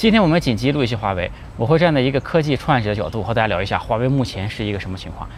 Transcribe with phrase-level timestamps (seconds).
[0.00, 5.28] 今天我们紧急录一期华为，我会站在一个科技创业者的角度和大家聊一下华为目前是一个什么情况。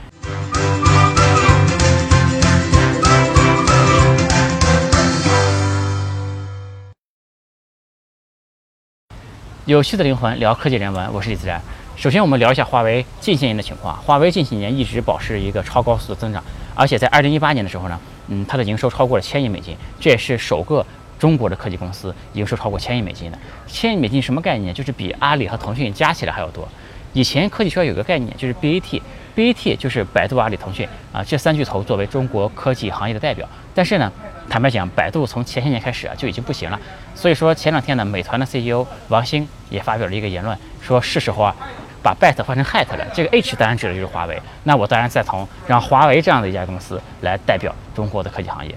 [9.65, 11.61] 有趣的灵魂聊科技人文，我是李自然。
[11.97, 14.01] 首先，我们聊一下华为近些年的情况。
[14.01, 16.41] 华为近几年一直保持一个超高速的增长，
[16.77, 20.87] 而且在二零一八年的时候呢，嗯，它的营收超过了千亿美金，这也是首个。
[21.23, 24.75] 中国的科技公司营收超过千亿美金的，千亿美金什么概念？
[24.75, 26.67] 就是比阿里和腾讯加起来还要多。
[27.13, 33.49] 以前科技圈有个概念，就是 BAT，BAT 就是百度、阿里、腾讯啊这三巨头作为中国科技行业的代表。
[33.73, 34.11] 但是呢，
[34.49, 36.81] 坦白讲，百度从前些年开始啊就已经不行了。
[37.15, 41.55] 所以说前两天呢，美团的 CEO 王兴也发表了一个言论，说是时候啊
[42.03, 43.07] 把 BAT 换成 HAT 了。
[43.15, 44.43] 这个 H 当然指的就是华为。
[44.65, 48.75] 那我当然赞同让华为这样的一家公司来代表中国的科技行业。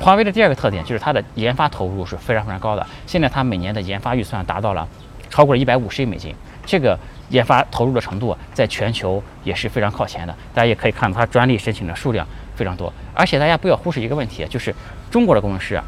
[0.00, 2.86] 华为的第二个特点就是它的研发投入是非常非常高的。
[3.06, 4.88] 现在它每年的研发预算达到了
[5.28, 10.34] 超过了一百五十亿美金，这个研发投入的程度在全球也是非常靠前的。
[10.54, 12.26] 大家也可以看到它专利申请的数量
[12.56, 12.90] 非常多。
[13.14, 14.74] 而且大家不要忽视一个问题，就是
[15.10, 15.84] 中国的工程师啊，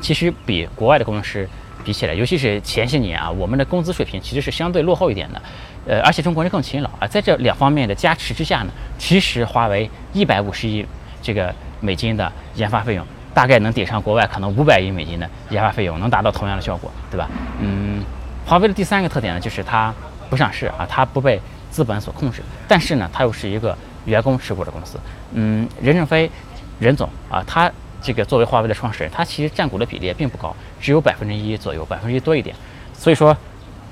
[0.00, 1.48] 其实比国外的工程师
[1.84, 5.42] 比起来，尤其是前些年啊，我们的工资水平其实是相对落后一点的。
[5.88, 10.86] 呃，而且中国人更勤劳啊，在这两方面的加持之下呢，其实华为一百五十亿
[11.20, 13.04] 这个美金的研发费用。
[13.36, 17.28] 大概能顶上国外可能五百亿美金的研发费用，能达到同样的效果，对吧？
[17.60, 18.02] 嗯，
[18.46, 19.92] 华为的第三个特点呢，就是它
[20.30, 21.38] 不上市啊，它不被
[21.70, 24.98] 资本所控制，但是呢，它又是一个员工持股的公司。
[25.34, 26.30] 嗯，任正非，
[26.78, 27.70] 任总啊，他
[28.00, 32.56] 这个作为华为的创始人，他其实占股的比例并不高，只有百分之一左右，百分之一多一点。
[32.94, 33.36] 所以说，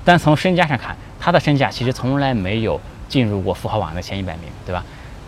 [0.03, 4.83] 单从身家上看，他的身价其实从来没有进入过富豪榜的前一百名，对吧？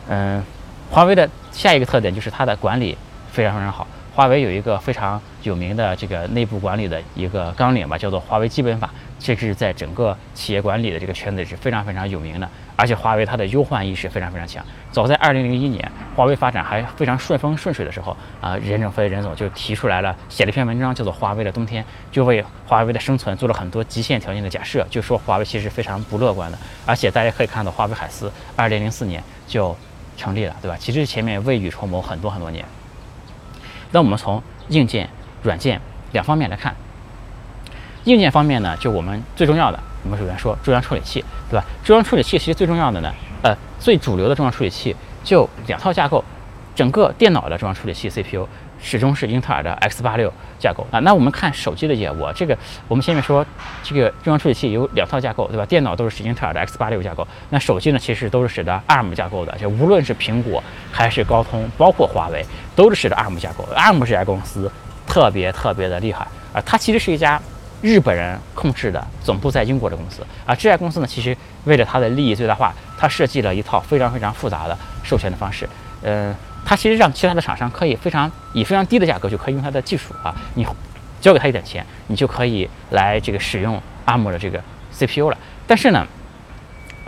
[0.09, 0.43] 嗯，
[0.89, 2.97] 华为的下一个特点就是它的管理
[3.31, 3.85] 非常非常好。
[4.17, 8.89] 华为有一个非常有名的这个内部管理的一个纲领吧，叫做华为基本法。
[9.19, 12.49] 这是在整个企业管理的这个圈子是非常非常有名的。
[12.75, 14.65] 而且华为它的忧患意识非常非常强。
[14.91, 26.57] 早在二零零一年，华为发展还非常顺风顺水的时候，啊，任正非任总就提出来了，写了一篇文章，叫做《华为的冬天》，就为华为的生存做了很多极限条件的假设，就说华为其实非常不乐观的。
[26.87, 29.77] 而且大家可以看到，华为海思二零零四年就
[30.17, 30.75] 成立了，对吧？
[30.79, 32.65] 其实前面未雨绸缪很多很多年。
[33.91, 35.09] 那我们从硬件、
[35.43, 35.79] 软件
[36.11, 36.75] 两方面来看。
[38.05, 41.65] 硬件方面呢，就我们最重要的，我们首先说中央处理器，对吧？
[41.83, 46.23] 中央处理器其实最重要的呢，呃，最主流的中央处理器就两套架构，
[46.73, 48.47] 整个电脑的中央处理器 CPU。
[48.81, 50.99] 始终是英特尔的 X 八六架构啊。
[50.99, 52.57] 那我们看手机的业务，这个
[52.87, 53.45] 我们前面说，
[53.83, 55.65] 这个中央处理器有两套架构，对吧？
[55.65, 59.57] 电脑都是使英特尔的 X 八六架构，那手机呢，其实都是使得 ARM 架构的。
[59.57, 62.45] 就无论是苹果还是高通，包括华为，
[62.75, 63.67] 都是使得 ARM 架构。
[63.75, 64.71] ARM 这家公司
[65.07, 67.41] 特别特别的厉害啊，它其实是一家
[67.81, 70.55] 日本人控制的，总部在英国的公司啊。
[70.55, 71.35] 这家公司呢，其实
[71.65, 75.67] 为了它的利益最大化，它设计了一套非常非常复杂的授权的方式，
[76.03, 76.35] 嗯。
[76.67, 80.67] 它其实让其他的厂商可以非常以非常低的价格就可以用它的技术啊，你
[81.21, 84.61] 交给他一点钱，你就可以来这个使用阿姆的这个
[84.91, 85.37] CPU 了。
[85.65, 86.05] 但是呢，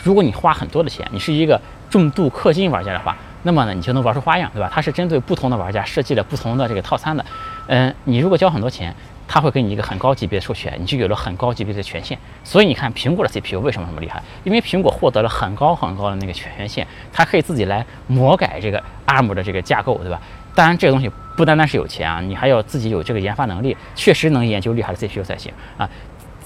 [0.01, 1.59] 如果你花很多的钱，你是一个
[1.89, 4.71] 重度氪金玩家的话，那么呢，你就能玩出花样，对吧？
[4.73, 7.25] 它是针对不同的玩家设计的不同的这个套餐的。
[7.67, 8.95] 嗯，你如果交很多钱。
[9.31, 12.17] 它会给你一个很高级别的授权，你就有了很高级别的权限。
[12.43, 14.21] 所以你看苹果的 CPU 为什么那么厉害？
[14.43, 20.19] 因为苹果获得了很高很高的那个权限，它可以自己来魔改这个 ARM 的这个架构，对吧？
[20.55, 25.87] 当然，这个东西不单单是有钱啊，你还要自己有这个研发能力，确实能研究厉害的 CPU 才行啊。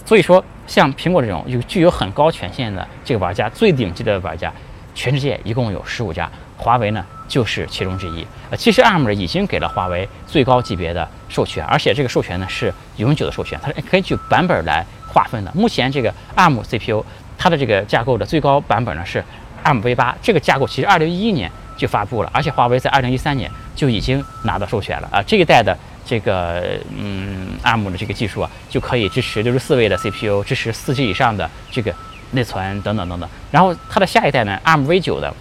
[0.05, 4.51] 所以说，像苹果这种有具有很高权限的这个玩家，最顶级的玩家，
[4.93, 6.29] 全世界一共有十五家。
[6.57, 8.25] 华为呢，就是其中之一。
[8.49, 15.51] 呃，其实 ARM 已经给了华为最高级别的授权，而且这个授权呢是永久的授权，它是根据版本来划分的。
[15.55, 17.03] 目前这个 ARM CPU
[17.37, 19.23] 它的这个架构的最高版本呢是
[19.63, 25.23] ARMv8，这个架构其实2011年就发布了，而且华为在2013年就已经拿到授权了啊。
[25.23, 31.93] 这一代的这个嗯 ARM 的这个技术啊，就可以支持64位的 CPU，支持 4G 以上的这个
[32.31, 33.29] 内存等等等等。
[33.51, 35.33] 然后它的下一代呢，ARMv9 的。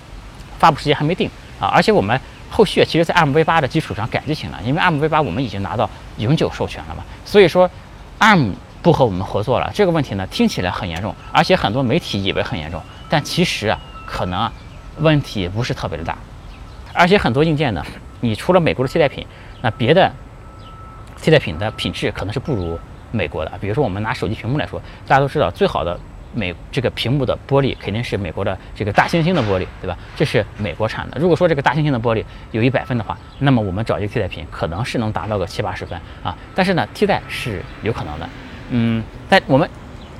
[0.59, 1.29] 发布时间还没定
[1.63, 2.21] 啊，而且我们
[2.51, 5.89] 后续其实，在 ARMv8 的基础上改就行了，因为 ARMv8 我们已经拿到
[6.19, 7.71] 永久授权了嘛，所以说
[8.19, 14.53] ARM 不和我们合作了，这个问题呢听起来很严重，而且很多媒体以为很严重，但其实啊，可能啊
[14.99, 16.19] 问题不是特别的大，
[16.93, 17.87] 而且很多硬件呢，
[18.19, 19.25] 你除了美国的替代品，
[19.61, 20.11] 那别的
[21.23, 22.77] 替代品的品质可能是不如
[23.13, 25.97] 美国的，比如说我们拿手机屏幕来说，大家都知道最好的。
[26.35, 29.97] 美这个屏幕的玻璃肯定是美国的这个大猩猩的玻璃，对吧？
[30.17, 31.19] 这是美国产的。
[31.19, 36.37] 如果说这个大猩猩的玻璃有一百分的话，那么我们找一个替代品，可能是能达到个七八十分啊。
[36.55, 38.29] 但是呢，替代是有可能的。
[38.71, 39.69] 嗯，但我们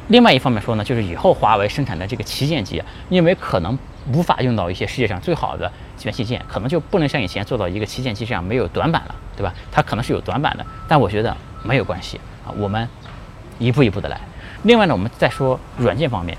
[0.09, 3.79] 另外一方面说呢，就是以后华为生产的这个旗舰机，因为可能
[4.13, 5.71] 无法用到一些世界上最好的
[6.03, 9.55] 元器件，可能就不能像以前做到一个旗舰机这样没有短板了，对吧？
[9.71, 12.87] 它可能是有短板的，但我觉得没有关系啊，我们
[13.63, 14.21] 一步一步的来。
[14.65, 16.37] 另外呢，我们再说软件方面，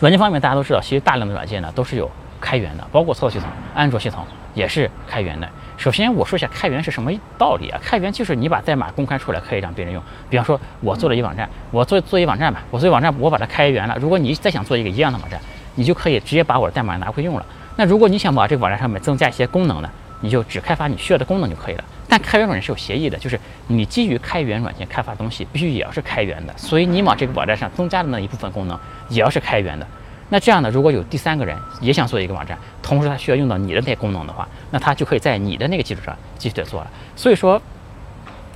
[0.00, 2.10] 软件方面大家都知道，其实大量的软件呢都是有
[2.40, 4.24] 开源的，包括操作系统、安卓系统
[4.54, 5.48] 也是开源的。
[5.76, 7.78] 首先我说一下开源是什么道理啊？
[7.82, 10.02] 开源就是你把代码公开出来，可以让别人用。
[10.28, 13.96] 比方说，我做了一网站，我做做一网站吧，我做一网站，我把它开源了。
[14.00, 15.40] 如果你再想做一个一样的网站，
[15.76, 17.46] 你就可以直接把我的代码拿回用了。
[17.76, 19.88] 那如果你想把这个网站上面增加一些功能呢，
[20.20, 21.84] 你就只开发你需要的功能就可以了。
[22.08, 26.54] 但开源软件是有协议的，就是你基于开源软件开发东西，必须也要是开源的。
[26.56, 28.78] 所以你往这个网站上增加的那一部分功能，
[29.08, 29.86] 也要是开源的。
[30.30, 30.68] 那这样呢？
[30.70, 36.90] 如果有第三个人也想做一个网站，同时他需要用到你的那些功能的话，那他就可以在你的那个基础上继续的做了。
[37.16, 37.60] 所以说，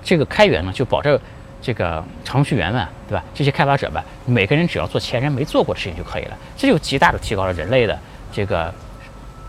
[0.02, 1.18] 这个开源呢，就保证
[1.62, 3.24] 这个程序员们，对吧？
[3.34, 7.98] 这些开发者们，每个人只要做前人没做过的事情就可以了，这就极大的提高了人类的
[8.30, 8.72] 这个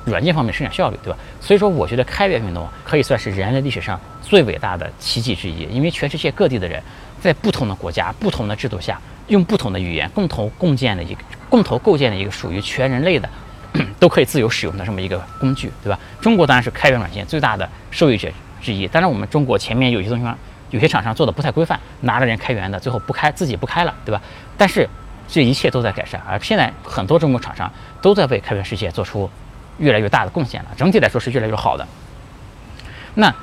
[0.05, 1.17] 软件方面生产效率，对吧？
[1.39, 6.81] 所以说，我觉得开源运动可以算是人类历史上最伟大的奇迹之一，因为全世界各地的人
[7.21, 11.21] 在不同的国家、不同的制度下，用不同的语言共同共建的一个。
[11.49, 13.29] 共同构建的一个属于全人类的，
[13.99, 15.99] 都可以自由使用的这么一个工具，对吧？
[16.19, 18.27] 中国当然是开源软件最大的受益者
[18.59, 18.87] 之一。
[18.87, 20.25] 当然，我们中国前面有些东西，
[20.71, 24.19] 有些厂商做的不太规范，拿着人开源的，最后不开，自己不开了，对吧？
[24.57, 24.89] 但是
[25.27, 27.71] 这一切都在改善，而现在很多中国厂商
[28.01, 29.29] 都在为开源世界做出
[29.77, 30.69] 越来越大的贡献了。
[30.77, 31.87] 整体来说是越来越好的。
[33.15, 33.33] 那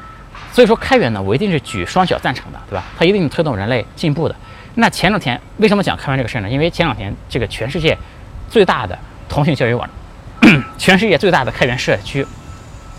[0.53, 2.85] 所以说开源呢，我一定是举双脚赞成的，对吧？
[2.99, 4.35] 它一定推动人类进步的。
[4.75, 6.49] 那前两天为什么讲开源这个事儿呢？
[6.51, 7.97] 因为前两天这个全世界
[8.49, 8.99] 最大的
[9.29, 9.89] 通信教育网，
[10.79, 12.27] 全世界最大的开源社区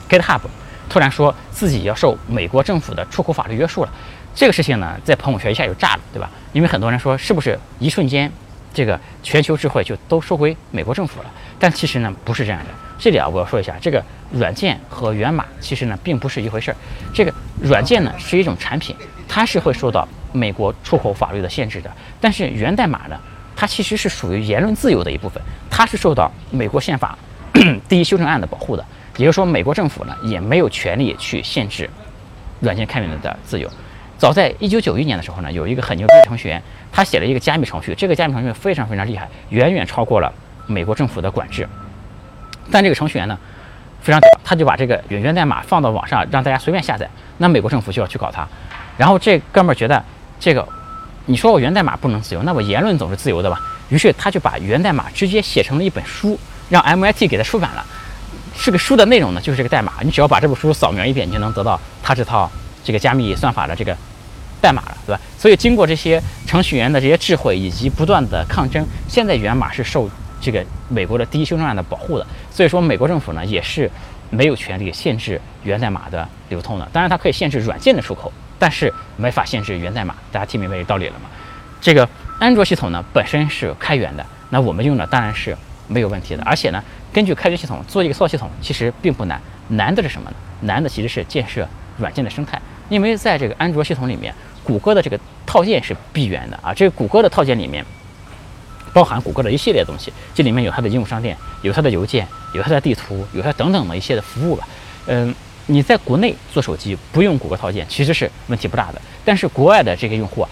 [0.09, 0.41] GitHub
[0.89, 3.91] 突然说自己要受美国政府的出口法律约束了。
[4.33, 6.29] 这个事情呢，在朋友圈一下就炸了，对吧？
[6.53, 8.31] 因为很多人说是不是一瞬间
[8.73, 11.31] 这个全球智慧就都收归美国政府了？
[11.59, 12.67] 但其实呢，不是这样的。
[12.97, 16.77] 这里啊，我要说一下，这个软件和源码其实呢，并不是一回事儿。
[17.13, 18.95] 这个软件呢，是一种产品，
[19.27, 20.07] 它是会受到。
[20.33, 21.91] 美国出口法律的限制的，
[22.21, 23.19] 但是源代码呢，
[23.53, 27.19] 它其实是属于言论自由的一部分，它是受到美国宪法
[27.89, 28.85] 第一修正案的保护的。
[29.17, 31.89] 也就是说，美国政府呢也没有权利去限制
[32.61, 33.69] 软件开源的自由。
[34.21, 40.31] 早在一九九一年的时候呢，有一个很牛逼的程序员，他写了一个加密程序，这个加密程序非常非常厉害，远远超过了
[40.67, 41.67] 美国政府的管制。
[42.69, 43.35] 但这个程序员呢，
[43.99, 47.09] 非常屌，他就把这个源代码放到网上，让大家随便下载，
[47.39, 48.47] 那美国政府就要去搞他。
[48.95, 50.03] 然后这哥们儿觉得。
[50.39, 50.67] 这个，
[51.25, 53.59] 你说我源代码不能自由，那我言论总是自由的吧？
[53.89, 56.39] 于是他就把源代码直接写成了一本书，
[56.69, 57.85] 让 MIT 给他出版了。
[58.63, 59.93] 这个书的内容呢，就是这个代码。
[60.01, 62.49] 你只要把这本书扫描一遍，你就能得到他这套
[62.83, 63.95] 这个加密算法的这个
[64.61, 65.19] 代码了，对吧？
[65.37, 70.09] 所以经过这些程序员的这些智慧以及不断的抗争，现在源码是受
[70.39, 72.25] 这个美国的第一修正案的保护的。
[72.51, 73.89] 所以说，美国政府呢也是
[74.29, 76.87] 没有权利限制源代码的流通的。
[76.93, 78.31] 当然，它可以限制软件的出口。
[78.59, 81.21] 但是没法限制源代码，大家听明白这道理了吗？
[81.81, 82.07] 这个
[82.37, 85.57] 安卓系统呢本身是开源的，那我们用的当然是
[85.87, 86.43] 没有问题的。
[86.43, 90.35] 而且呢，根据开源系统做一个操作系统其实并不难，难的是什么呢？
[90.61, 91.67] 难的其实是建设
[91.97, 92.61] 软件的生态。
[92.91, 94.33] 因为在这个安卓系统里面，
[94.65, 97.83] 谷歌的这个套件是闭源的啊，这个谷歌的套件里面
[98.91, 104.67] 包含谷歌的一系列东西，这里面有它的应用商店，有它的邮件，有它的地图，有它等等的一些的服务吧，
[105.07, 105.33] 嗯。
[105.67, 108.99] 你在国内做手机不用谷歌套件，其实是问题不大的。
[109.23, 110.45] 但是国外的这些用户，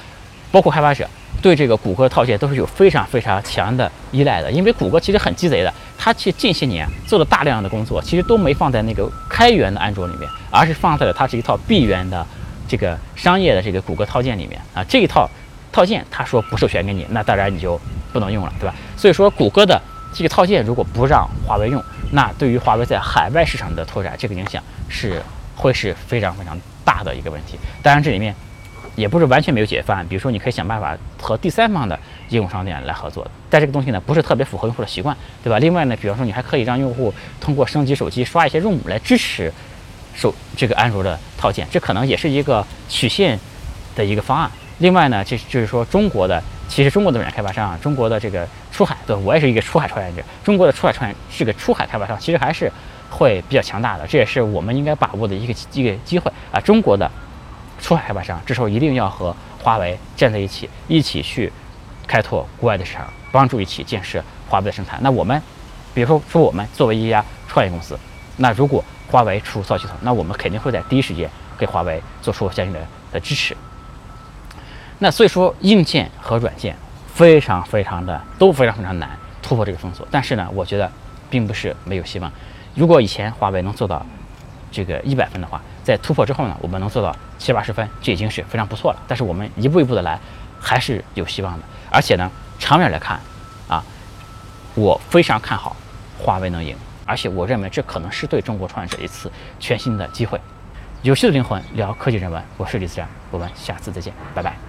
[0.50, 1.06] 包括开发者，
[1.42, 4.50] 对这个谷歌套件都是有非常非常强的依赖的。
[4.50, 12.26] 因为谷歌其实很鸡贼的，它其实近些年做了大量的工作，其实都没放在那个开源的安卓里面，而是放在了它是一套闭源的
[12.70, 14.82] 这个商业的这个谷歌套件里面啊。
[14.86, 15.30] 这一套
[15.74, 17.80] 套件，他说不授权给你，那当然你就
[18.14, 18.74] 不能用了，对吧？
[18.96, 19.80] 所以说，谷歌的
[20.14, 25.22] 这个套件如果不让华为用，那对于华为在海外市场的拓展，这个影响是
[25.56, 27.60] 会是非常非常大的一个问题。
[27.84, 28.34] 当然，这里面
[29.00, 31.98] 也不是完全没有解决方案，比如说你可以想办法和第三方的
[32.30, 35.58] 应用商店来合作，但这个东西呢不是特别符合用户的习惯，对吧？
[35.60, 39.52] 另外呢，比方说你还可以让用户通过升级手机刷一些 ROM 来支持
[40.14, 43.40] 手这个安卓的套件，这可能也是一个曲线
[43.96, 44.52] 的一个方案。
[44.80, 46.44] 另外呢，这就是说中国的。
[46.70, 50.22] 其实中国的软件开发商啊，中国的这个出海，对我也是一个出海创业者。
[50.44, 52.72] 中国的出海创业是个出海开发商，其实还是
[53.10, 56.62] 会比较强大的，这也是我们应该把握的一个一个机会啊。
[56.62, 57.10] 中国的
[57.80, 61.52] 出海开发商这时候一定要和华为站在一起，一起去
[62.08, 64.98] 开拓国外的市场，帮助一起建设华为的生态。
[65.02, 65.42] 那我们，
[65.94, 67.98] 比如说说我们作为一家创业公司，
[68.38, 72.80] 那如果华为出造系统，那我们肯定会在第一时间给华为做出相应的
[73.12, 73.56] 的支持。
[75.00, 76.76] 那所以说，硬件和软件
[77.14, 79.10] 非常非常的都非常非常难
[79.42, 80.08] 突破这个封锁。
[80.12, 80.92] 但是呢，我觉得
[81.30, 82.32] 并不是没有希望。
[82.76, 84.06] 如果以前华为能做到
[84.72, 89.00] 这个一百分的话，在突破之后呢，我们能做到七八十分，这已经是非常不错了。
[89.08, 90.20] 但是我们一步一步的来，
[90.60, 91.66] 还是有希望的。
[91.92, 93.20] 而且呢，长远来看，
[93.68, 93.84] 啊，
[94.76, 95.76] 我非常看好
[96.18, 100.40] 华为能赢，而且我认为这可能是对中国创业者一次全新的机会。
[101.02, 104.69] 有趣的灵魂聊科技人文，我是李自然，我们下次再见，拜拜。